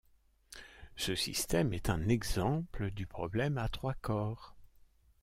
[0.95, 4.55] Ce système est un exemple du problème à trois corps.